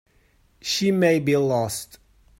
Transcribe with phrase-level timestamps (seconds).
[0.63, 1.99] She may be lost.